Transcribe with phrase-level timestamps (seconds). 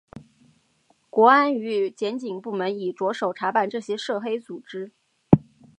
[1.11, 4.91] 国安与检警部门已着手查办这些涉黑组织。